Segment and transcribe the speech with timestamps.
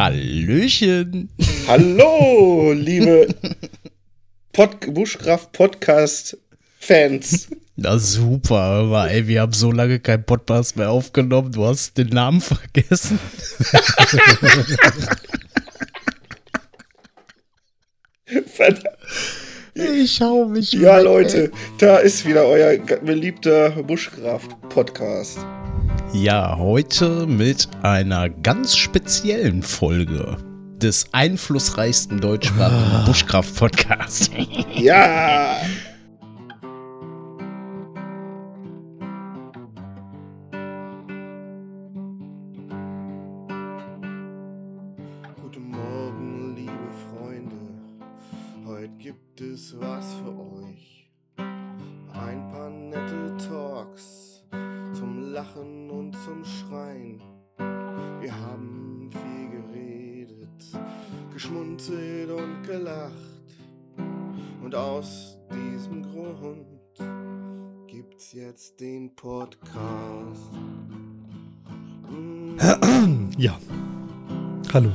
[0.00, 1.28] Hallöchen.
[1.68, 3.28] Hallo, liebe
[4.50, 6.38] Pod Buschkraft Podcast
[6.78, 7.48] Fans.
[7.76, 11.52] Na super, aber ey, wir haben so lange keinen Podcast mehr aufgenommen.
[11.52, 13.18] Du hast den Namen vergessen.
[18.46, 18.96] Verdammt.
[19.74, 25.40] Ich hau mich Ja, weg, Leute, da ist wieder euer beliebter Buschkraft Podcast.
[26.12, 30.38] Ja, heute mit einer ganz speziellen Folge
[30.76, 34.30] des einflussreichsten deutschsprachigen Buschkraft-Podcasts.
[34.74, 35.60] Ja.
[64.70, 66.64] Und aus diesem Grund
[67.88, 69.72] gibt's jetzt den Podcast.
[73.36, 73.58] Ja.
[74.72, 74.92] Hallo.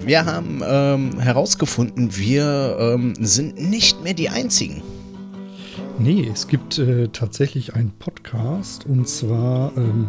[0.00, 4.82] Wir haben ähm, herausgefunden, wir ähm, sind nicht mehr die Einzigen.
[6.00, 10.08] Nee, es gibt äh, tatsächlich einen Podcast und zwar ähm,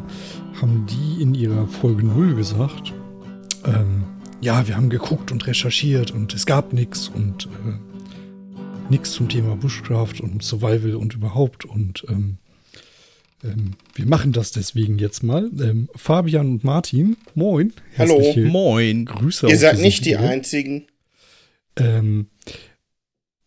[0.59, 2.91] haben die in ihrer Folge 0 gesagt,
[3.65, 4.05] ähm,
[4.41, 7.92] ja, wir haben geguckt und recherchiert und es gab nichts und äh,
[8.93, 12.37] nichts zum Thema Bushcraft und Survival und überhaupt und ähm,
[13.43, 15.49] ähm, wir machen das deswegen jetzt mal.
[15.59, 17.73] Ähm, Fabian und Martin, moin.
[17.97, 18.21] Hallo.
[18.37, 19.05] Moin.
[19.05, 20.27] Grüße Ihr seid nicht die Video.
[20.27, 20.85] Einzigen.
[21.75, 22.27] Ähm,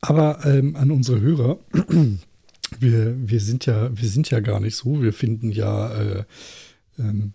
[0.01, 1.61] aber ähm, an unsere Hörer,
[2.81, 5.01] wir, wir, sind ja, wir sind ja gar nicht so.
[5.01, 6.25] Wir finden ja äh,
[6.99, 7.35] ähm,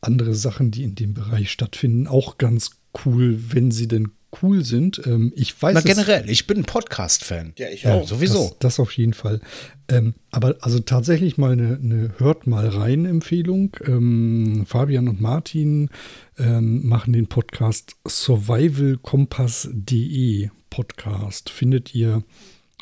[0.00, 2.70] andere Sachen, die in dem Bereich stattfinden, auch ganz
[3.04, 5.00] cool, wenn sie denn cool sind.
[5.06, 7.54] Ähm, ich weiß Na generell, ich bin ein Podcast-Fan.
[7.58, 8.08] Ja, ich ja, auch.
[8.08, 8.48] sowieso.
[8.48, 9.40] Das, das auf jeden Fall.
[9.88, 13.76] Ähm, aber also tatsächlich mal eine, eine Hört mal rein Empfehlung.
[13.86, 15.90] Ähm, Fabian und Martin
[16.38, 21.50] ähm, machen den Podcast survivalkompass.de Podcast.
[21.50, 22.22] Findet ihr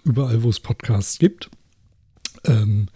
[0.04, 1.50] überall, wo es Podcasts gibt.
[2.44, 2.88] Ähm,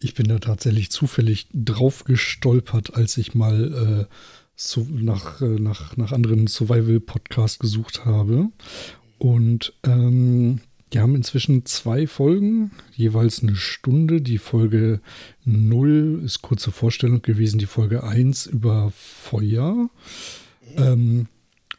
[0.00, 4.14] ich bin da tatsächlich zufällig drauf gestolpert, als ich mal äh,
[4.68, 8.48] so nach, äh, nach, nach anderen Survival-Podcasts gesucht habe.
[9.18, 10.60] Und ähm,
[10.92, 14.20] die haben inzwischen zwei Folgen, jeweils eine Stunde.
[14.20, 15.00] Die Folge
[15.44, 17.58] 0 ist kurze Vorstellung gewesen.
[17.58, 19.88] Die Folge 1 über Feuer
[20.76, 21.28] ähm,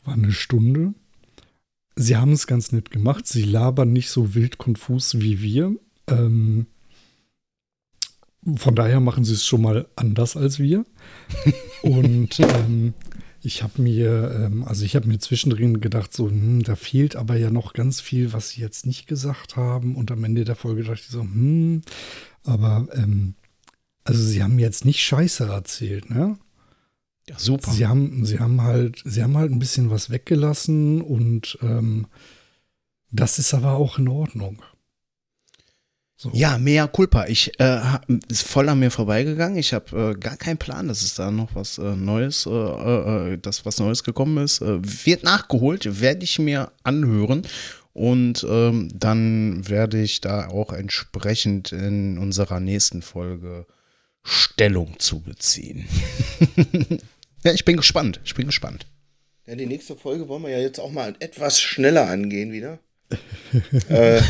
[0.03, 0.93] war eine Stunde.
[1.95, 3.27] Sie haben es ganz nett gemacht.
[3.27, 5.75] Sie labern nicht so wild konfus wie wir.
[6.07, 6.65] Ähm,
[8.55, 10.85] von daher machen sie es schon mal anders als wir.
[11.81, 12.93] Und ähm,
[13.41, 17.37] ich habe mir, ähm, also ich habe mir zwischendrin gedacht, so, hm, da fehlt aber
[17.37, 19.95] ja noch ganz viel, was sie jetzt nicht gesagt haben.
[19.95, 21.81] Und am Ende der Folge dachte ich so, hm,
[22.43, 23.35] aber ähm,
[24.03, 26.37] also sie haben jetzt nicht Scheiße erzählt, ne?
[27.29, 27.71] Ja, super.
[27.71, 32.07] Sie haben, sie haben halt, sie haben halt ein bisschen was weggelassen und ähm,
[33.11, 34.61] das ist aber auch in Ordnung.
[36.23, 36.31] So.
[36.33, 37.25] Ja, mea culpa.
[37.27, 37.81] Ich äh,
[38.29, 39.57] ist voll an mir vorbeigegangen.
[39.57, 43.37] Ich habe äh, gar keinen Plan, dass es da noch was äh, Neues, äh, äh,
[43.37, 44.61] dass was Neues gekommen ist.
[44.61, 47.45] Äh, wird nachgeholt, werde ich mir anhören
[47.91, 53.67] und ähm, dann werde ich da auch entsprechend in unserer nächsten Folge
[54.23, 55.89] Stellung zu beziehen.
[57.43, 58.21] ja, ich bin gespannt.
[58.23, 58.85] Ich bin gespannt.
[59.45, 62.79] Ja, die nächste Folge wollen wir ja jetzt auch mal etwas schneller angehen wieder.
[63.89, 64.21] äh,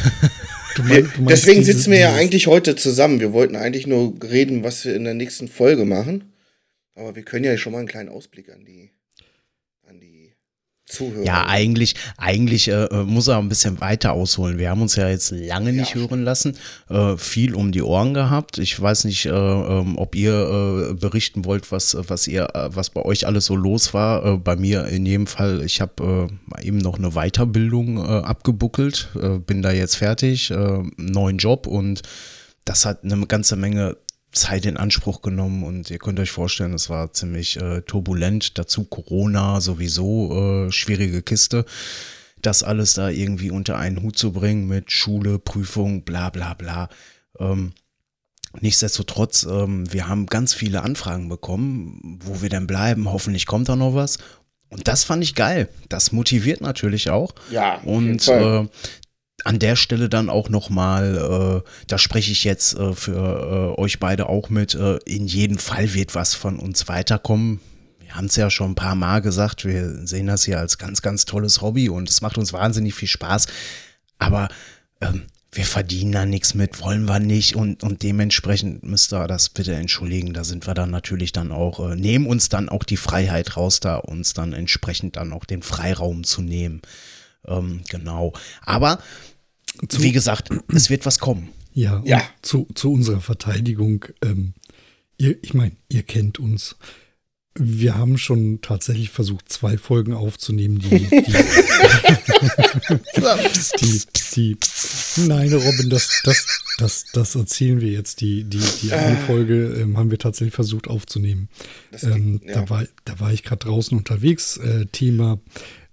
[0.75, 3.19] Du mein- du deswegen sitzen wir ja eigentlich heute zusammen.
[3.19, 6.33] Wir wollten eigentlich nur reden, was wir in der nächsten Folge machen.
[6.95, 8.91] Aber wir können ja schon mal einen kleinen Ausblick an die
[10.93, 11.23] Zuhörer.
[11.25, 14.57] Ja, eigentlich, eigentlich äh, äh, muss er ein bisschen weiter ausholen.
[14.57, 16.01] Wir haben uns ja jetzt lange nicht Ja.
[16.01, 16.57] hören lassen,
[16.89, 18.57] äh, viel um die Ohren gehabt.
[18.57, 22.89] Ich weiß nicht, äh, ähm, ob ihr äh, berichten wollt, was, was ihr, äh, was
[22.89, 24.37] bei euch alles so los war.
[24.37, 26.29] Bei mir in jedem Fall, ich habe
[26.61, 29.09] eben noch eine Weiterbildung abgebuckelt,
[29.45, 30.51] bin da jetzt fertig,
[30.97, 32.01] neuen Job und
[32.65, 33.97] das hat eine ganze Menge
[34.33, 38.57] Zeit in Anspruch genommen und ihr könnt euch vorstellen, es war ziemlich äh, turbulent.
[38.57, 41.65] Dazu Corona sowieso äh, schwierige Kiste.
[42.41, 46.89] Das alles da irgendwie unter einen Hut zu bringen mit Schule, Prüfung, bla bla bla.
[47.39, 47.73] Ähm,
[48.59, 53.11] nichtsdestotrotz, ähm, wir haben ganz viele Anfragen bekommen, wo wir denn bleiben.
[53.11, 54.17] Hoffentlich kommt da noch was.
[54.69, 55.69] Und das fand ich geil.
[55.87, 57.33] Das motiviert natürlich auch.
[57.51, 58.67] Ja, Und äh,
[59.43, 63.99] an der Stelle dann auch nochmal, äh, da spreche ich jetzt äh, für äh, euch
[63.99, 67.59] beide auch mit, äh, in jedem Fall wird was von uns weiterkommen.
[67.99, 71.01] wir haben es ja schon ein paar Mal gesagt, wir sehen das hier als ganz,
[71.01, 73.47] ganz tolles Hobby und es macht uns wahnsinnig viel Spaß.
[74.19, 74.47] Aber
[75.01, 79.49] ähm, wir verdienen da nichts mit, wollen wir nicht und, und dementsprechend müsst ihr das
[79.49, 80.33] bitte entschuldigen.
[80.33, 83.79] Da sind wir dann natürlich dann auch, äh, nehmen uns dann auch die Freiheit raus,
[83.79, 86.81] da uns dann entsprechend dann auch den Freiraum zu nehmen.
[87.45, 88.33] Ähm, genau.
[88.65, 88.99] Aber
[89.87, 91.49] zu, wie gesagt, es wird was kommen.
[91.73, 92.21] Ja, ja.
[92.41, 94.05] Zu, zu unserer Verteidigung.
[94.21, 94.53] Ähm,
[95.17, 96.75] ihr, ich meine, ihr kennt uns.
[97.55, 100.89] Wir haben schon tatsächlich versucht, zwei Folgen aufzunehmen, die.
[100.89, 101.07] die,
[103.79, 104.01] die,
[104.35, 104.57] die
[105.27, 106.47] nein, Robin, das, das,
[106.79, 108.21] das, das erzählen wir jetzt.
[108.21, 111.47] Die, die, die eine Folge ähm, haben wir tatsächlich versucht aufzunehmen.
[112.01, 112.55] Ähm, ja.
[112.55, 114.57] da, war, da war ich gerade draußen unterwegs.
[114.57, 115.39] Äh, Thema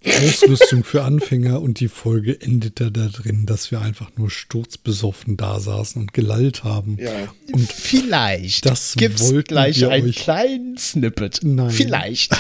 [0.05, 5.61] Ausrüstung für Anfänger und die Folge endete da drin, dass wir einfach nur sturzbesoffen da
[5.61, 6.97] saßen und gelallt haben.
[6.99, 7.11] Ja.
[7.53, 11.41] Und vielleicht das gibt's gleich einen kleinen Snippet.
[11.43, 11.71] Nein.
[11.71, 12.35] Vielleicht.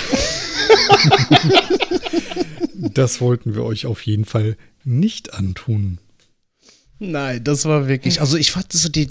[2.74, 5.98] das wollten wir euch auf jeden Fall nicht antun.
[7.02, 9.08] Nein, das war wirklich, also ich fand so die,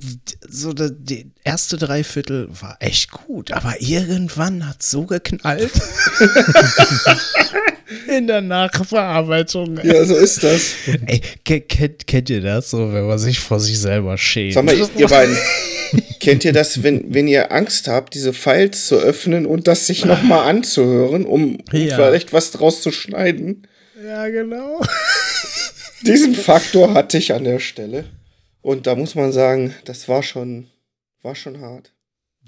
[0.47, 5.71] so die, die erste Dreiviertel war echt gut, aber irgendwann hat so geknallt.
[8.07, 9.79] In der Nachverarbeitung.
[9.83, 10.75] Ja, so ist das.
[11.05, 14.53] Ey, kennt, kennt ihr das so, wenn man sich vor sich selber schämt?
[14.53, 15.35] Sag mal, ihr beiden,
[16.19, 20.05] kennt ihr das, wenn, wenn ihr Angst habt, diese Files zu öffnen und das sich
[20.05, 21.95] nochmal anzuhören, um, um ja.
[21.95, 23.67] vielleicht was draus zu schneiden?
[24.05, 24.81] Ja, genau.
[26.01, 28.05] Diesen Faktor hatte ich an der Stelle.
[28.61, 30.67] Und da muss man sagen, das war schon,
[31.21, 31.93] war schon hart.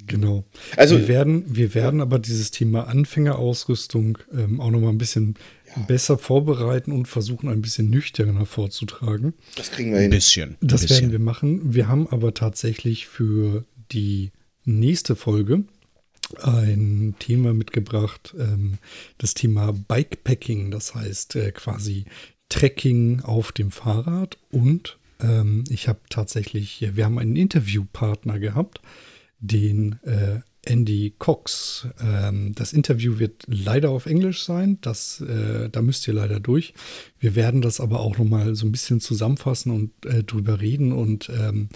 [0.08, 0.46] Genau.
[0.78, 5.36] Also wir werden, wir werden aber dieses Thema Anfängerausrüstung ähm, auch noch mal ein bisschen
[5.76, 5.84] ja.
[5.84, 9.34] besser vorbereiten und versuchen ein bisschen nüchterner vorzutragen.
[9.56, 10.12] Das kriegen wir hin.
[10.12, 10.58] Ein bisschen.
[10.62, 11.02] Das ein bisschen.
[11.02, 11.74] werden wir machen.
[11.74, 14.32] Wir haben aber tatsächlich für die
[14.66, 15.64] nächste Folge
[16.42, 18.78] ein Thema mitgebracht, ähm,
[19.18, 22.06] das Thema Bikepacking, das heißt äh, quasi
[22.50, 28.82] Trekking auf dem Fahrrad und ähm, ich habe tatsächlich, wir haben einen Interviewpartner gehabt,
[29.42, 31.88] den äh, Andy Cox.
[32.02, 34.78] Ähm, das Interview wird leider auf Englisch sein.
[34.82, 36.74] Das, äh, da müsst ihr leider durch.
[37.20, 40.92] Wir werden das aber auch noch mal so ein bisschen zusammenfassen und äh, drüber reden.
[40.92, 41.70] Und ähm,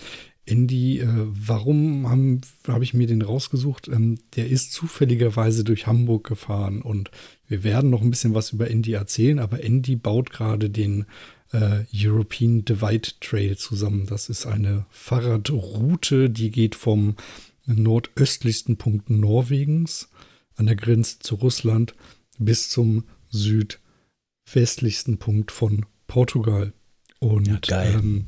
[0.46, 3.88] Andy, äh, warum habe hab ich mir den rausgesucht?
[3.88, 7.10] Ähm, der ist zufälligerweise durch Hamburg gefahren und
[7.48, 9.40] wir werden noch ein bisschen was über Andy erzählen.
[9.40, 11.06] Aber Andy baut gerade den
[11.52, 14.06] äh, European Divide Trail zusammen.
[14.06, 17.16] Das ist eine Fahrradroute, die geht vom
[17.66, 20.10] nordöstlichsten Punkt Norwegens
[20.56, 21.96] an der Grenze zu Russland
[22.38, 26.74] bis zum südwestlichsten Punkt von Portugal.
[27.20, 27.84] Und ja.
[27.84, 28.28] Ähm,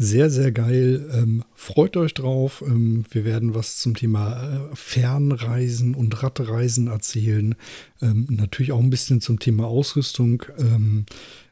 [0.00, 1.10] sehr, sehr geil.
[1.12, 2.62] Ähm, freut euch drauf.
[2.64, 7.56] Ähm, wir werden was zum Thema äh, Fernreisen und Radreisen erzählen.
[8.00, 10.44] Ähm, natürlich auch ein bisschen zum Thema Ausrüstung.
[10.56, 11.04] Ähm,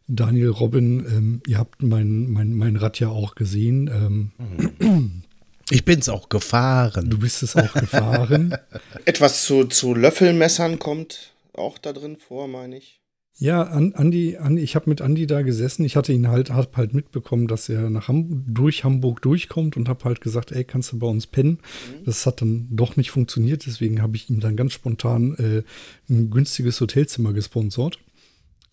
[0.07, 4.31] Daniel Robin, ähm, ihr habt mein, mein, mein Rad ja auch gesehen.
[4.79, 5.23] Mhm.
[5.71, 7.11] Ich bin es auch gefahren.
[7.11, 8.57] Du bist es auch gefahren.
[9.05, 13.01] Etwas zu, zu Löffelmessern kommt auch da drin vor, meine ich.
[13.39, 15.85] Ja, Andi, Andi ich habe mit Andi da gesessen.
[15.85, 19.89] Ich hatte ihn halt, hab halt mitbekommen, dass er nach Ham durch Hamburg durchkommt und
[19.91, 21.59] habe halt gesagt, ey, kannst du bei uns pennen?
[21.59, 22.05] Mhm.
[22.07, 23.67] Das hat dann doch nicht funktioniert.
[23.67, 25.63] Deswegen habe ich ihm dann ganz spontan äh,
[26.11, 27.99] ein günstiges Hotelzimmer gesponsert.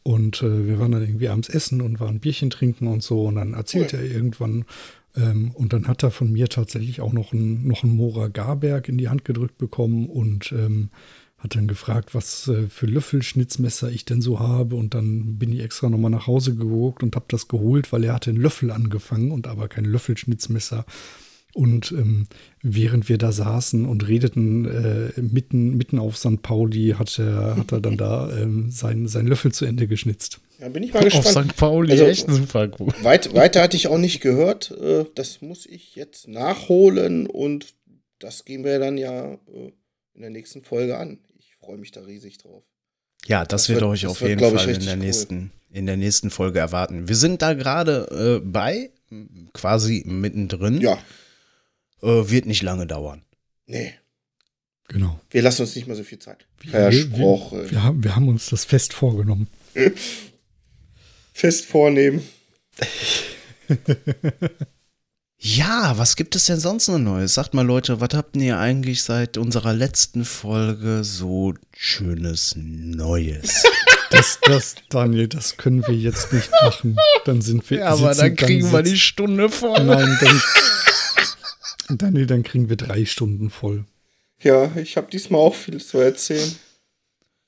[0.03, 3.25] Und äh, wir waren dann irgendwie abends essen und waren Bierchen trinken und so.
[3.25, 3.99] Und dann erzählt cool.
[3.99, 4.63] er irgendwann,
[5.15, 8.89] ähm, und dann hat er von mir tatsächlich auch noch ein, noch ein Mora Garberg
[8.89, 10.89] in die Hand gedrückt bekommen und ähm,
[11.37, 14.75] hat dann gefragt, was äh, für Löffelschnitzmesser ich denn so habe.
[14.75, 18.13] Und dann bin ich extra nochmal nach Hause geguckt und habe das geholt, weil er
[18.13, 20.85] hatte einen Löffel angefangen und aber kein Löffelschnitzmesser.
[21.53, 22.27] Und ähm,
[22.63, 26.41] während wir da saßen und redeten, äh, mitten, mitten auf St.
[26.41, 30.39] Pauli, hat er, hat er dann da ähm, seinen, seinen Löffel zu Ende geschnitzt.
[30.59, 31.37] Ja, bin ich mal gespannt.
[31.37, 31.55] Auf St.
[31.55, 33.03] Pauli, also, echt super gut.
[33.03, 34.71] Weit, weiter hatte ich auch nicht gehört.
[34.71, 37.75] Äh, das muss ich jetzt nachholen und
[38.17, 39.71] das gehen wir dann ja äh,
[40.15, 41.19] in der nächsten Folge an.
[41.37, 42.63] Ich freue mich da riesig drauf.
[43.27, 45.77] Ja, das, das wird, euch auf wird, jeden Fall in der, nächsten, cool.
[45.77, 47.07] in der nächsten Folge erwarten.
[47.07, 48.91] Wir sind da gerade äh, bei,
[49.53, 50.81] quasi mittendrin.
[50.81, 50.97] Ja.
[52.03, 53.23] Äh, wird nicht lange dauern.
[53.65, 53.93] Nee.
[54.89, 55.21] Genau.
[55.29, 56.45] Wir lassen uns nicht mehr so viel Zeit.
[56.57, 57.59] Versprochen.
[57.59, 59.47] Wir, wir, wir, haben, wir haben uns das fest vorgenommen.
[61.33, 62.21] fest vornehmen.
[65.37, 67.35] ja, was gibt es denn sonst noch Neues?
[67.35, 73.63] Sagt mal, Leute, was habt ihr eigentlich seit unserer letzten Folge so Schönes Neues?
[74.09, 76.95] Das, das, Daniel, das können wir jetzt nicht machen.
[77.25, 77.79] Dann sind wir.
[77.79, 79.83] Ja, aber dann kriegen dann wir die Stunde voll.
[79.83, 80.41] Nein, dann,
[81.97, 83.85] Daniel, dann kriegen wir drei Stunden voll.
[84.41, 86.55] Ja, ich habe diesmal auch viel zu erzählen.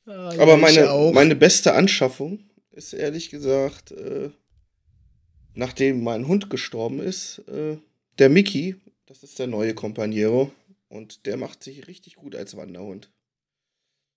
[0.05, 2.39] Ah, Aber meine, meine beste Anschaffung
[2.71, 4.29] ist ehrlich gesagt, äh,
[5.53, 7.77] nachdem mein Hund gestorben ist, äh,
[8.19, 8.75] der Mickey,
[9.07, 10.51] das ist der neue Companiero
[10.89, 13.09] und der macht sich richtig gut als Wanderhund.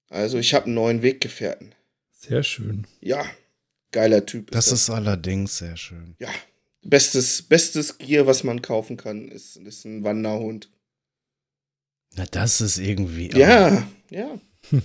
[0.09, 1.75] Also ich habe einen neuen Weggefährten.
[2.11, 2.87] Sehr schön.
[3.01, 3.25] Ja,
[3.93, 4.51] geiler Typ.
[4.51, 4.81] Das ist, das.
[4.83, 6.17] ist allerdings sehr schön.
[6.19, 6.31] Ja,
[6.89, 10.71] bestes, bestes Gear, was man kaufen kann, ist, ist ein Wanderhund.
[12.17, 13.31] Na, das ist irgendwie.
[13.37, 14.41] Ja, ja.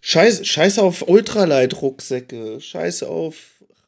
[0.00, 3.34] scheiß, scheiß auf Ultralight-Rucksäcke, scheiß auf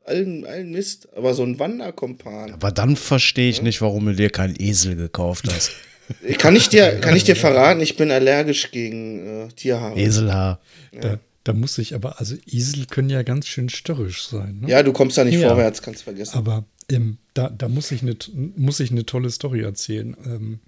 [0.04, 2.52] allen, allen Mist, aber so ein Wanderkompan.
[2.52, 3.62] Aber dann verstehe ich ja?
[3.62, 5.72] nicht, warum du dir keinen Esel gekauft hast.
[6.38, 9.96] Kann ich dir, kann ich dir verraten, ich bin allergisch gegen äh, Tierhaare.
[9.96, 10.58] Eselhaar.
[10.90, 11.00] Ja.
[11.00, 14.58] Da, da, muss ich aber, also Esel können ja ganz schön störrisch sein.
[14.58, 14.68] Ne?
[14.68, 15.46] Ja, du kommst da nicht ja.
[15.46, 16.36] vorwärts, kannst vergessen.
[16.36, 18.16] Aber ähm, da, da muss, ich eine,
[18.56, 20.16] muss ich eine tolle Story erzählen.
[20.24, 20.60] Ähm,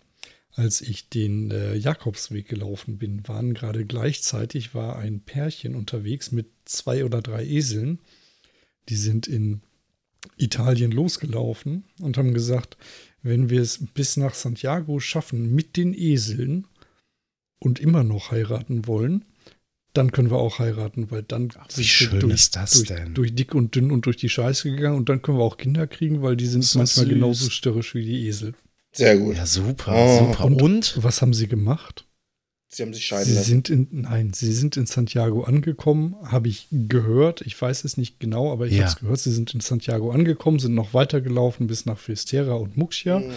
[0.54, 6.46] als ich den äh, Jakobsweg gelaufen bin, waren gerade gleichzeitig war ein Pärchen unterwegs mit
[6.66, 8.00] zwei oder drei Eseln.
[8.88, 9.62] Die sind in
[10.36, 12.76] Italien losgelaufen und haben gesagt,
[13.22, 16.66] wenn wir es bis nach Santiago schaffen mit den Eseln
[17.58, 19.24] und immer noch heiraten wollen,
[19.92, 23.14] dann können wir auch heiraten, weil dann Ach, wie schön durch, ist das durch, denn?
[23.14, 25.86] durch dick und dünn und durch die Scheiße gegangen und dann können wir auch Kinder
[25.86, 27.08] kriegen, weil die sind manchmal süß.
[27.08, 28.54] genauso störrisch wie die Esel.
[28.92, 29.36] Sehr gut.
[29.36, 30.18] Ja, super, oh.
[30.18, 30.44] super.
[30.44, 32.06] Und, und, was haben sie gemacht?
[32.74, 33.46] Sie haben sich scheiden sie lassen.
[33.46, 37.42] Sind in, nein, sie sind in Santiago angekommen, habe ich gehört.
[37.42, 38.80] Ich weiß es nicht genau, aber ich ja.
[38.80, 39.18] habe es gehört.
[39.18, 43.32] Sie sind in Santiago angekommen, sind noch weitergelaufen bis nach Fistera und Muxia, mm.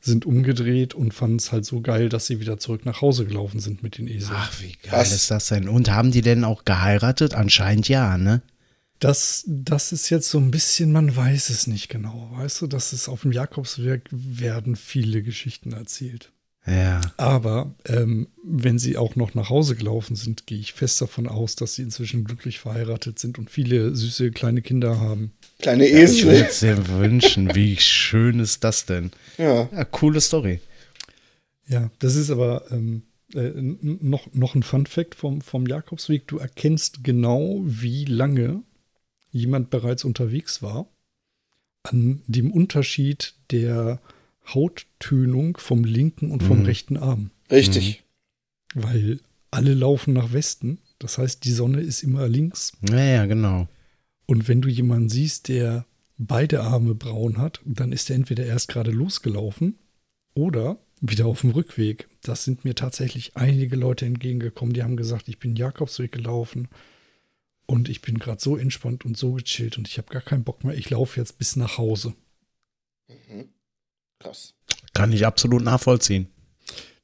[0.00, 3.60] Sind umgedreht und fanden es halt so geil, dass sie wieder zurück nach Hause gelaufen
[3.60, 4.36] sind mit den Eseln.
[4.36, 5.12] Ach, wie geil Was?
[5.12, 5.68] ist das denn?
[5.68, 7.34] Und haben die denn auch geheiratet?
[7.34, 8.42] Anscheinend ja, ne?
[8.98, 12.30] Das, das ist jetzt so ein bisschen, man weiß es nicht genau.
[12.34, 16.32] Weißt du, dass es auf dem Jakobswerk werden viele Geschichten erzählt.
[16.66, 17.00] Ja.
[17.16, 21.56] Aber ähm, wenn sie auch noch nach Hause gelaufen sind, gehe ich fest davon aus,
[21.56, 25.32] dass sie inzwischen glücklich verheiratet sind und viele süße kleine Kinder haben.
[25.58, 26.16] Kleine Esel.
[26.16, 27.54] ich würde es dir wünschen.
[27.54, 29.10] Wie schön ist das denn?
[29.38, 29.68] Ja.
[29.72, 30.60] ja coole Story.
[31.66, 36.26] Ja, das ist aber ähm, äh, noch, noch ein Fun-Fact vom, vom Jakobsweg.
[36.28, 38.62] Du erkennst genau, wie lange
[39.30, 40.88] jemand bereits unterwegs war,
[41.84, 44.00] an dem Unterschied der
[44.46, 46.64] Hauttönung vom linken und vom mhm.
[46.66, 47.30] rechten Arm.
[47.50, 48.02] Richtig.
[48.74, 48.82] Mhm.
[48.82, 49.20] Weil
[49.50, 50.78] alle laufen nach Westen.
[50.98, 52.72] Das heißt, die Sonne ist immer links.
[52.88, 53.68] Ja, ja, genau.
[54.26, 55.86] Und wenn du jemanden siehst, der
[56.18, 59.78] beide Arme braun hat, dann ist er entweder erst gerade losgelaufen
[60.34, 62.08] oder wieder auf dem Rückweg.
[62.22, 66.68] Das sind mir tatsächlich einige Leute entgegengekommen, die haben gesagt, ich bin Jakobsweg gelaufen
[67.66, 70.62] und ich bin gerade so entspannt und so gechillt und ich habe gar keinen Bock
[70.62, 70.76] mehr.
[70.76, 72.14] Ich laufe jetzt bis nach Hause.
[73.08, 73.48] Mhm.
[74.20, 74.54] Krass.
[74.94, 76.28] Kann ich absolut nachvollziehen.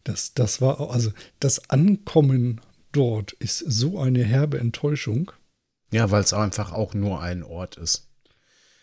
[0.04, 2.60] Das, das war, also das Ankommen
[2.92, 5.32] dort ist so eine herbe Enttäuschung.
[5.90, 8.08] Ja, weil es einfach auch nur ein Ort ist.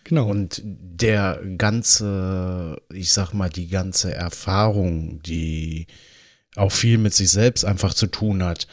[0.03, 0.29] Genau.
[0.29, 5.87] Und der ganze, ich sag mal, die ganze Erfahrung, die
[6.55, 8.67] auch viel mit sich selbst einfach zu tun hat,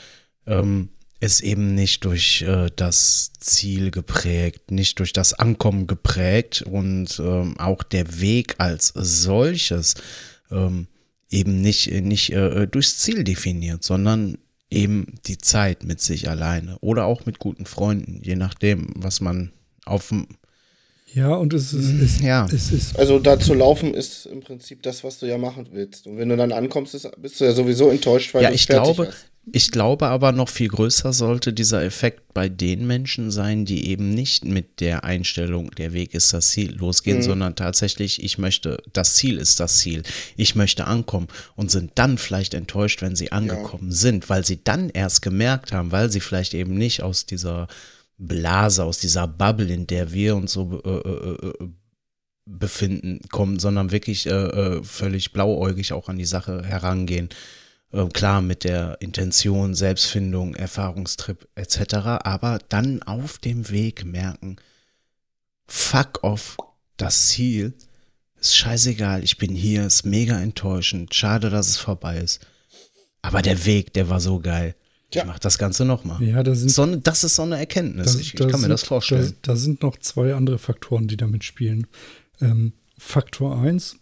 [0.47, 0.91] ähm,
[1.21, 7.59] ist eben nicht durch äh, das Ziel geprägt, nicht durch das Ankommen geprägt und ähm,
[7.59, 9.95] auch der Weg als solches
[10.51, 10.89] ähm,
[11.31, 14.39] eben nicht, nicht äh, durchs Ziel definiert, sondern
[14.71, 19.53] eben die Zeit mit sich alleine oder auch mit guten Freunden, je nachdem, was man
[19.85, 20.27] auf dem
[21.13, 22.47] ja, und es ist, es, ja.
[22.53, 22.97] es ist.
[22.97, 26.07] Also da zu laufen ist im Prinzip das, was du ja machen willst.
[26.07, 29.09] Und wenn du dann ankommst, bist du ja sowieso enttäuscht, weil ja, du ich glaube,
[29.09, 29.30] hast.
[29.53, 34.11] Ich glaube aber noch viel größer sollte dieser Effekt bei den Menschen sein, die eben
[34.11, 37.23] nicht mit der Einstellung, der Weg ist das Ziel, losgehen, mhm.
[37.23, 40.03] sondern tatsächlich, ich möchte, das Ziel ist das Ziel,
[40.37, 43.97] ich möchte ankommen und sind dann vielleicht enttäuscht, wenn sie angekommen ja.
[43.97, 47.67] sind, weil sie dann erst gemerkt haben, weil sie vielleicht eben nicht aus dieser
[48.19, 51.69] Blase, aus dieser Bubble, in der wir uns so äh, äh, äh
[52.47, 57.29] befinden, kommen, sondern wirklich äh, äh, völlig blauäugig auch an die Sache herangehen
[58.13, 64.57] klar mit der Intention, Selbstfindung, Erfahrungstrip etc., aber dann auf dem Weg merken,
[65.67, 66.57] fuck off,
[66.97, 67.75] das Ziel
[68.41, 72.41] ist scheißegal, ich bin hier, ist mega enttäuschend, schade, dass es vorbei ist.
[73.23, 74.75] Aber der Weg, der war so geil.
[75.11, 75.25] Ich ja.
[75.25, 76.23] mach das Ganze nochmal.
[76.23, 78.13] Ja, da sind, so, das ist so eine Erkenntnis.
[78.13, 79.35] Da, ich, ich kann sind, mir das vorstellen.
[79.43, 81.89] Da, da, sind noch zwei andere Faktoren, die damit spielen.
[82.41, 83.97] Ähm, Faktor 1,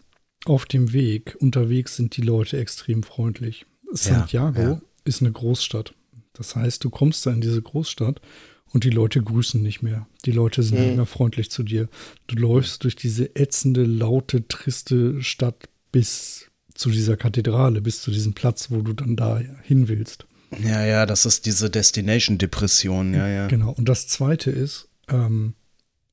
[0.44, 3.64] auf dem Weg, unterwegs sind die Leute extrem freundlich.
[3.92, 4.80] Santiago ja, ja.
[5.04, 5.94] ist eine Großstadt.
[6.32, 8.20] Das heißt, du kommst da in diese Großstadt
[8.66, 10.06] und die Leute grüßen nicht mehr.
[10.24, 10.84] Die Leute sind mhm.
[10.86, 11.88] nicht mehr freundlich zu dir.
[12.26, 18.34] Du läufst durch diese ätzende, laute, triste Stadt bis zu dieser Kathedrale, bis zu diesem
[18.34, 20.26] Platz, wo du dann da hin willst.
[20.62, 23.46] Ja, ja, das ist diese Destination-Depression, ja, ja.
[23.48, 23.72] Genau.
[23.72, 25.54] Und das zweite ist, ähm,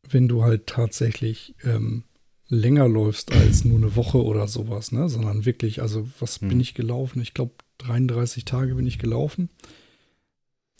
[0.10, 2.04] wenn du halt tatsächlich ähm,
[2.48, 5.10] länger läufst als nur eine Woche oder sowas, ne?
[5.10, 6.50] Sondern wirklich, also was hm.
[6.50, 7.22] bin ich gelaufen?
[7.22, 9.50] Ich glaube, 33 Tage bin ich gelaufen.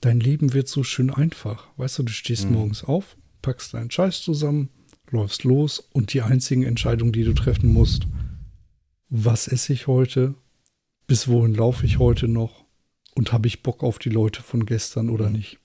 [0.02, 1.68] Dein Leben wird so schön einfach.
[1.78, 2.54] Weißt du, du stehst hm.
[2.54, 4.70] morgens auf, packst deinen Scheiß zusammen,
[5.10, 8.08] läufst los und die einzigen Entscheidungen, die du treffen musst,
[9.10, 10.36] was esse ich heute,
[11.08, 12.66] bis wohin laufe ich heute noch
[13.16, 15.60] und habe ich Bock auf die Leute von gestern oder nicht.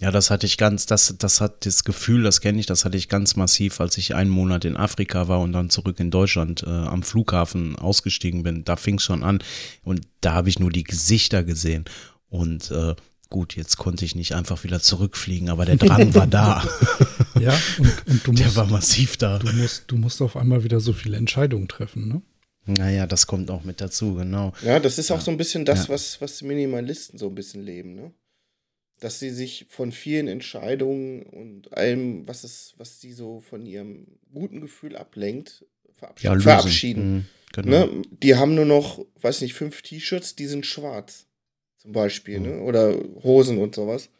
[0.00, 2.96] Ja, das hatte ich ganz, das, das hat das Gefühl, das kenne ich, das hatte
[2.96, 6.62] ich ganz massiv, als ich einen Monat in Afrika war und dann zurück in Deutschland
[6.62, 8.64] äh, am Flughafen ausgestiegen bin.
[8.64, 9.42] Da fing es schon an
[9.82, 11.84] und da habe ich nur die Gesichter gesehen.
[12.28, 12.94] Und äh,
[13.28, 16.62] gut, jetzt konnte ich nicht einfach wieder zurückfliegen, aber der Drang war da.
[17.40, 19.40] ja, und, und du musst, der war massiv da.
[19.40, 22.22] Du musst, du musst auf einmal wieder so viele Entscheidungen treffen, ne?
[22.66, 24.52] Naja, das kommt auch mit dazu, genau.
[24.62, 25.22] Ja, das ist auch ja.
[25.22, 25.94] so ein bisschen das, ja.
[25.94, 28.12] was, was Minimalisten so ein bisschen leben, ne?
[29.00, 34.18] Dass sie sich von vielen Entscheidungen und allem, was es, was sie so von ihrem
[34.32, 36.34] guten Gefühl ablenkt, verabschieden.
[36.34, 37.14] Ja, verabschieden.
[37.14, 37.86] Mhm, genau.
[37.86, 38.02] ne?
[38.22, 41.26] Die haben nur noch, weiß nicht, fünf T-Shirts, die sind schwarz.
[41.76, 42.46] Zum Beispiel, mhm.
[42.46, 42.62] ne?
[42.62, 44.10] Oder Hosen und sowas.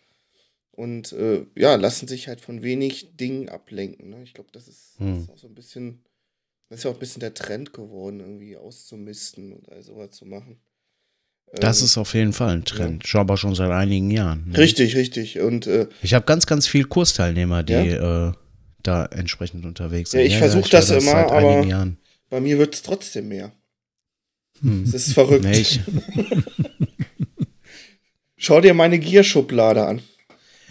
[0.71, 4.11] Und äh, ja, lassen sich halt von wenig Dingen ablenken.
[4.11, 4.23] Ne?
[4.23, 5.31] Ich glaube, das, ist, das ist mhm.
[5.31, 6.05] auch so ein bisschen
[6.69, 10.27] das ist ja auch ein bisschen der Trend geworden, irgendwie auszumisten und all sowas zu
[10.27, 10.61] machen.
[11.55, 13.21] Das ähm, ist auf jeden Fall ein Trend, ja.
[13.21, 14.49] aber schon seit einigen Jahren.
[14.49, 14.59] Ne?
[14.59, 15.41] Richtig, richtig.
[15.41, 18.29] Und äh, ich habe ganz, ganz viele Kursteilnehmer, die ja?
[18.29, 18.33] äh,
[18.83, 20.21] da entsprechend unterwegs sind.
[20.21, 21.99] Ja, ich ja, versuche das, das, immer, aber Jahren.
[22.31, 23.53] bei mir wird es trotzdem mehr.
[24.61, 24.85] Hm.
[24.85, 25.45] Es ist verrückt.
[25.45, 25.65] Nee,
[28.37, 30.01] Schau dir meine Gierschublade an.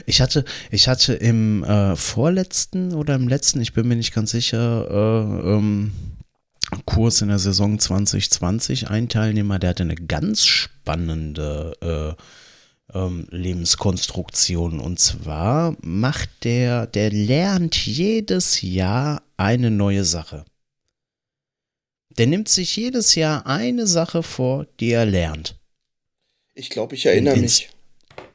[0.06, 4.32] Ich hatte, ich hatte im äh, vorletzten oder im letzten, ich bin mir nicht ganz
[4.32, 5.92] sicher, äh, ähm,
[6.86, 12.16] Kurs in der Saison 2020 ein Teilnehmer, der hatte eine ganz spannende
[12.94, 14.80] äh, ähm, Lebenskonstruktion.
[14.80, 20.46] Und zwar macht der, der lernt jedes Jahr eine neue Sache.
[22.18, 25.56] Der nimmt sich jedes Jahr eine Sache vor, die er lernt.
[26.56, 27.70] Ich glaube, ich erinnere in, mich.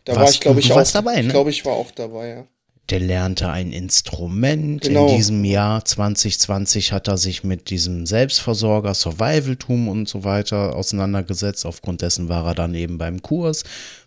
[0.04, 1.16] Da war ich, glaube ich, auch dabei.
[1.16, 1.22] Ne?
[1.22, 2.46] Ich glaube, ich war auch dabei, ja.
[2.90, 4.82] Der lernte ein Instrument.
[4.82, 5.08] Genau.
[5.08, 11.64] In diesem Jahr 2020 hat er sich mit diesem Selbstversorger, Survivaltum und so weiter auseinandergesetzt.
[11.64, 13.64] Aufgrund dessen war er dann eben beim Kurs.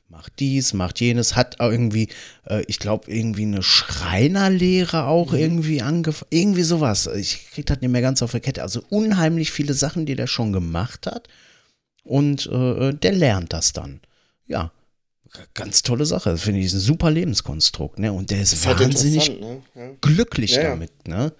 [0.07, 2.09] Macht dies, macht jenes, hat irgendwie,
[2.45, 5.39] äh, ich glaube, irgendwie eine Schreinerlehre auch mhm.
[5.39, 6.29] irgendwie angefangen.
[6.29, 7.07] Irgendwie sowas.
[7.07, 8.61] Ich krieg das nicht mehr ganz auf der Kette.
[8.61, 11.27] Also unheimlich viele Sachen, die der schon gemacht hat.
[12.03, 13.99] Und äh, der lernt das dann.
[14.47, 14.71] Ja,
[15.53, 16.31] ganz tolle Sache.
[16.31, 17.99] Das finde ich ein super Lebenskonstrukt.
[17.99, 18.11] Ne?
[18.11, 19.61] Und der ist, ist halt wahnsinnig halt ne?
[19.75, 19.89] ja.
[20.01, 21.07] glücklich ja, damit.
[21.07, 21.33] Ne?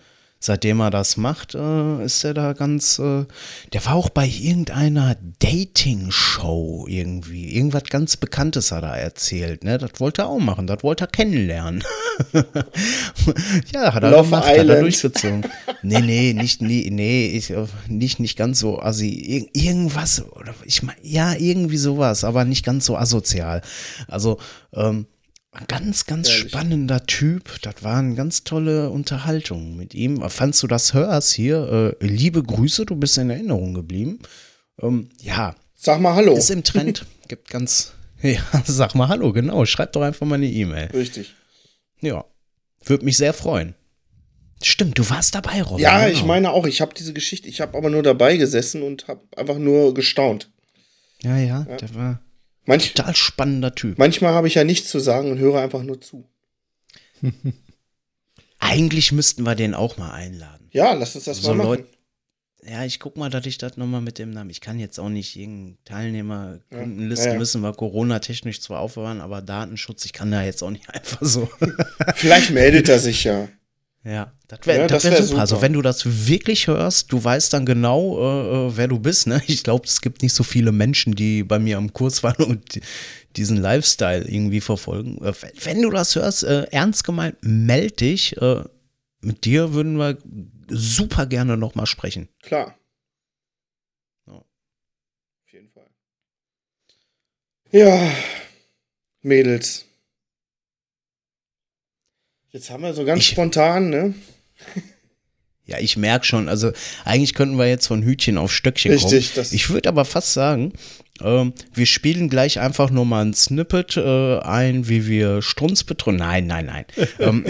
[0.45, 2.99] Seitdem er das macht, äh, ist er da ganz.
[2.99, 3.25] Äh,
[3.73, 7.55] der war auch bei irgendeiner Dating-Show irgendwie.
[7.55, 9.63] Irgendwas ganz Bekanntes hat er erzählt.
[9.63, 9.77] Ne?
[9.77, 10.67] Das wollte er auch machen.
[10.67, 11.84] Das wollte er kennenlernen.
[13.73, 14.69] ja, hat er Love gemacht, Island.
[14.69, 15.47] hat er durchgezogen.
[15.81, 19.10] nee, nee, nicht, nee, nee, ich, äh, nicht, nicht ganz so assi.
[19.10, 23.62] Ir irgendwas, oder ich meine, ja, irgendwie sowas, aber nicht ganz so asozial.
[24.08, 24.38] Also,
[24.73, 25.08] ähm,
[25.56, 26.50] ein ganz, ganz Ehrlich.
[26.52, 27.62] spannender Typ.
[27.62, 30.28] Das war eine ganz tolle Unterhaltung mit ihm.
[30.30, 31.96] Fandst du das hörst hier?
[32.02, 34.20] Äh, liebe Grüße, du bist in Erinnerung geblieben.
[34.82, 35.56] Ähm, ja.
[35.76, 36.36] Sag mal Hallo.
[36.36, 37.06] Ist im Trend.
[37.28, 37.94] Gibt ganz.
[38.22, 39.65] Ja, sag mal Hallo, genau.
[39.65, 40.88] Schreib doch einfach mal eine E-Mail.
[40.94, 41.36] Richtig.
[42.02, 42.26] Ja.
[42.84, 43.76] Würde mich sehr freuen.
[44.63, 45.84] Stimmt, du warst dabei, Robin.
[45.84, 46.12] Ja, genau.
[46.12, 46.65] ich meine auch.
[46.65, 50.50] Ich habe diese Geschichte, ich habe aber nur dabei gesessen und habe einfach nur gestaunt.
[51.22, 52.22] Ja, ja, ja, der war
[52.65, 53.97] Manch, Total spannender Typ.
[53.97, 56.28] Manchmal habe ich ja nichts zu sagen und höre einfach nur zu.
[58.60, 60.69] Eigentlich müssten wir den auch mal einladen.
[60.71, 61.67] Ja, lass uns das so mal machen.
[61.67, 61.86] Leut
[62.67, 64.49] ja, ich guck mal, dass ich das nochmal mit dem Namen.
[64.49, 67.39] Ich kann jetzt auch nicht irgendeinen Teilnehmer, Kundenlisten ja, ja.
[67.39, 71.47] müssen wir Corona-technisch zwar aufhören, aber Datenschutz, ich kann da jetzt auch nicht einfach so.
[72.15, 73.47] Vielleicht meldet er sich ja.
[74.06, 75.24] Ja, das wäre ja, wär super.
[75.24, 75.39] super.
[75.41, 79.26] Also wenn du das wirklich hörst, du weißt dann genau, äh, äh wer du bist.
[79.26, 79.41] Ne?
[79.48, 82.80] Ich glaube, es gibt nicht so viele Menschen, die bei mir am Kurs waren und
[83.36, 85.18] diesen Lifestyle irgendwie verfolgen.
[85.26, 88.38] Äh, wenn du das hörst, äh, ernst gemeint, meld dich.
[88.38, 88.63] Äh,
[89.22, 90.20] mit dir würden wir
[90.70, 92.30] super gerne nochmal sprechen.
[92.44, 92.78] Klar.
[94.28, 94.34] Ja.
[94.34, 95.89] Auf jeden Fall.
[97.72, 98.12] Ja,
[99.24, 99.86] Mädels.
[102.56, 104.13] Jetzt haben wir so ganz ich, spontan, ne?
[105.65, 106.72] Ja, ich merke schon, also
[107.04, 109.48] eigentlich könnten wir jetzt von Hütchen auf Stöckchen Richtig, kommen.
[109.52, 110.72] ich würde aber fast sagen,
[111.20, 116.15] äh, wir spielen gleich einfach nur mal ein Snippet äh, ein, wie wir Strunz betreuen.
[116.15, 116.86] Nein, nein, nein.
[117.20, 117.46] ähm,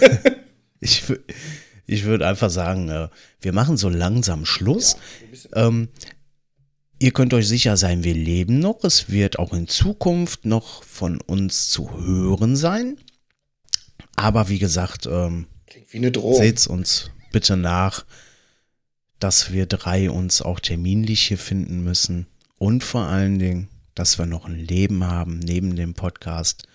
[0.80, 1.02] ich
[1.84, 3.08] ich würde einfach sagen, äh,
[3.42, 4.96] wir machen so langsam Schluss.
[5.54, 5.88] Ja, ähm,
[6.98, 8.82] ihr könnt euch sicher sein, wir leben noch.
[8.82, 12.96] Es wird auch in Zukunft noch von uns zu hören sein.
[14.16, 15.46] Aber wie gesagt, ähm,
[15.90, 16.40] wie eine Drohung.
[16.40, 18.04] seht uns bitte nach,
[19.18, 22.26] dass wir drei uns auch terminlich hier finden müssen.
[22.58, 26.66] Und vor allen Dingen, dass wir noch ein Leben haben neben dem Podcast.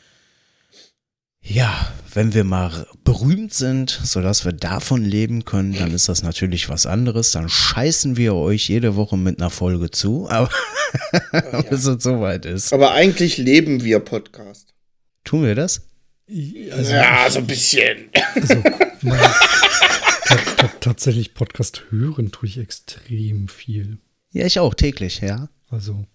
[1.41, 6.67] Ja, wenn wir mal berühmt sind, sodass wir davon leben können, dann ist das natürlich
[6.67, 7.31] was anderes.
[7.31, 10.49] Dann scheißen wir euch jede Woche mit einer Folge zu, aber
[11.31, 11.61] ja.
[11.61, 12.73] bis es soweit ist.
[12.73, 14.73] Aber eigentlich leben wir Podcast.
[15.23, 15.86] Tun wir das?
[16.29, 18.09] Also, ja, so ein bisschen.
[18.35, 18.61] Also,
[19.01, 19.19] mein,
[20.81, 23.99] tatsächlich Podcast hören tue ich extrem viel.
[24.31, 25.49] Ja, ich auch täglich, ja.
[25.69, 26.05] Also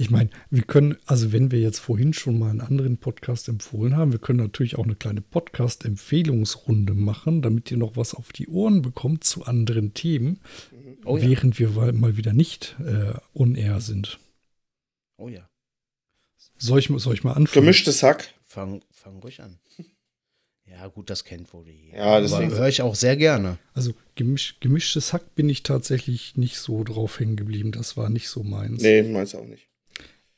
[0.00, 3.96] ich meine, wir können, also wenn wir jetzt vorhin schon mal einen anderen Podcast empfohlen
[3.96, 8.46] haben, wir können natürlich auch eine kleine Podcast-Empfehlungsrunde machen, damit ihr noch was auf die
[8.46, 10.40] Ohren bekommt zu anderen Themen,
[11.04, 11.74] oh, während ja.
[11.74, 14.20] wir mal wieder nicht äh, on air sind.
[15.16, 15.48] Oh ja.
[16.58, 17.64] Soll ich, soll ich mal anfangen?
[17.64, 18.32] Gemischtes Hack.
[18.58, 19.58] Fang, fang ruhig an.
[20.70, 21.94] Ja, gut, das kennt wohl hier.
[21.96, 23.56] Ja, das höre ich auch sehr gerne.
[23.72, 27.72] Also gemisch, gemischtes Hack bin ich tatsächlich nicht so drauf hängen geblieben.
[27.72, 28.82] Das war nicht so meins.
[28.82, 29.70] Nee, meins auch nicht.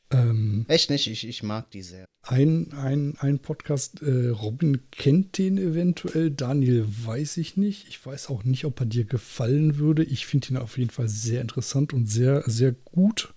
[0.09, 2.05] Ähm, Echt nicht, ich, ich mag die sehr.
[2.23, 7.87] Ein, ein, ein Podcast, äh, Robin kennt den eventuell, Daniel weiß ich nicht.
[7.89, 10.03] Ich weiß auch nicht, ob er dir gefallen würde.
[10.03, 13.33] Ich finde ihn auf jeden Fall sehr interessant und sehr, sehr gut.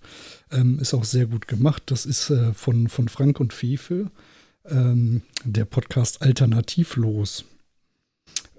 [0.51, 1.83] Ähm, ist auch sehr gut gemacht.
[1.87, 4.11] Das ist äh, von, von Frank und Fefe,
[4.69, 7.45] ähm, der Podcast Alternativlos.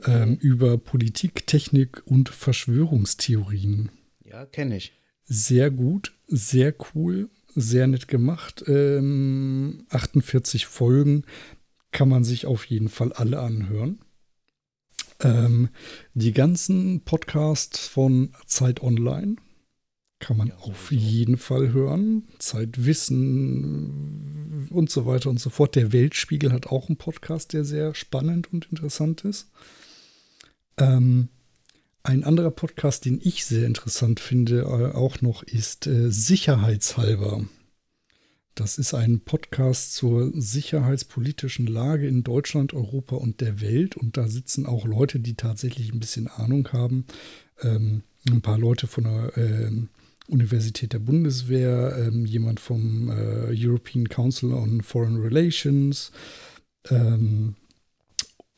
[0.05, 3.91] Ähm, über Politik, Technik und Verschwörungstheorien.
[4.25, 4.93] Ja, kenne ich.
[5.25, 8.63] Sehr gut, sehr cool sehr nett gemacht.
[8.69, 11.25] Ähm, 48 Folgen
[11.91, 13.99] kann man sich auf jeden Fall alle anhören.
[15.21, 15.71] Ähm,
[16.13, 19.37] die ganzen Podcasts von Zeit Online
[20.19, 22.27] kann man ja, auf jeden Fall hören.
[22.39, 23.89] Zeitwissen
[24.71, 25.75] und so weiter und so fort.
[25.75, 29.51] Der Weltspiegel hat auch einen Podcast, der sehr spannend und interessant ist.
[30.79, 31.29] Ähm,
[32.03, 37.45] ein anderer Podcast, den ich sehr interessant finde, äh, auch noch ist äh, Sicherheitshalber.
[38.55, 43.97] Das ist ein Podcast zur sicherheitspolitischen Lage in Deutschland, Europa und der Welt.
[43.97, 47.05] Und da sitzen auch Leute, die tatsächlich ein bisschen Ahnung haben.
[47.61, 49.71] Ähm, ein paar Leute von der äh,
[50.29, 56.11] Universität der Bundeswehr, ähm, jemand vom äh, European Council on Foreign Relations,
[56.91, 57.55] ähm,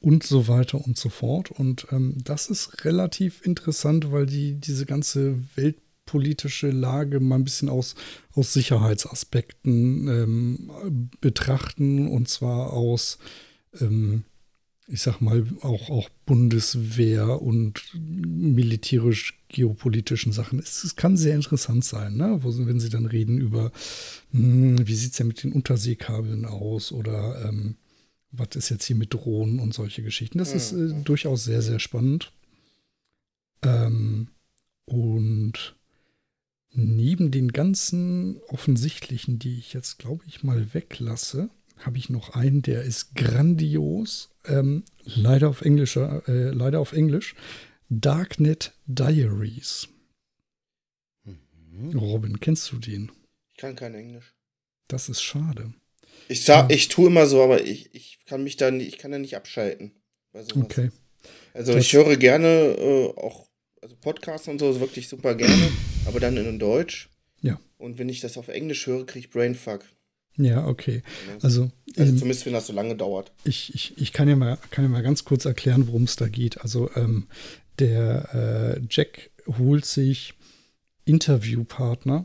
[0.01, 1.51] und so weiter und so fort.
[1.51, 7.69] Und ähm, das ist relativ interessant, weil die diese ganze weltpolitische Lage mal ein bisschen
[7.69, 7.95] aus,
[8.33, 13.19] aus Sicherheitsaspekten ähm, betrachten und zwar aus,
[13.81, 14.25] ähm,
[14.91, 20.59] ich sag mal, auch, auch Bundeswehr und militärisch-geopolitischen Sachen.
[20.59, 22.39] Es, es, kann sehr interessant sein, ne?
[22.43, 23.71] Wo, wenn sie dann reden über,
[24.33, 27.77] mh, hm, wie sieht es ja mit den Unterseekabeln aus oder ähm,
[28.31, 30.39] was ist jetzt hier mit Drohnen und solche Geschichten.
[30.39, 30.57] Das mhm.
[30.57, 32.33] ist äh, durchaus sehr, sehr spannend.
[33.63, 34.29] Ähm,
[34.87, 35.77] und
[36.73, 42.63] neben den ganzen offensichtlichen, die ich jetzt, glaube ich, mal weglasse, habe ich noch einen,
[42.63, 44.31] der ist grandios.
[44.49, 47.35] Ähm, leider auf Englischer, äh, leider auf Englisch.
[47.89, 49.89] Darknet Diaries.
[51.25, 51.97] Mhm.
[51.99, 53.11] Robin, kennst du den?
[53.51, 54.35] Ich kann kein Englisch.
[54.89, 55.73] Das ist schade.
[56.29, 59.13] Ich sag, ich tue immer so, aber ich, ich kann mich da nicht, ich kann
[59.13, 59.93] da nicht abschalten.
[60.33, 60.91] Okay.
[61.55, 63.49] Also das ich höre gerne äh, auch
[63.81, 65.71] also Podcasts und so, wirklich super gerne,
[66.07, 67.09] aber dann in Deutsch.
[67.41, 67.61] Ja.
[67.79, 69.85] Und wenn ich das auf Englisch höre, kriege ich Brainfuck.
[70.39, 71.03] Ja, okay.
[71.43, 73.33] Also, also ähm, zumindest wenn das so lange dauert.
[73.45, 76.29] Ich, ich, ich kann, ja mal, kann ja mal ganz kurz erklären, worum es da
[76.29, 76.61] geht.
[76.61, 77.27] Also ähm,
[77.79, 80.35] der äh, Jack holt sich
[81.05, 82.25] Interviewpartner,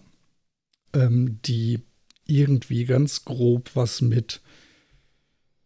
[0.94, 1.80] ähm, die
[2.26, 4.42] irgendwie ganz grob was mit